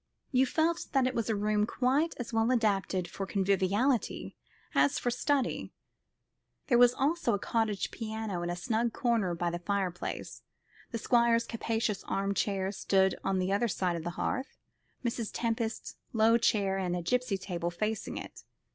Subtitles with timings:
[0.31, 4.35] You felt that it was a room quite as well adapted for conviviality
[4.73, 5.73] as for study.
[6.69, 10.41] There was a cottage piano in a snug corner by the fireplace.
[10.89, 14.57] The Squire's capacious arm chair stood on the other side of the hearth,
[15.05, 15.29] Mrs.
[15.31, 18.41] Tempest's low chair and gipsy table facing it.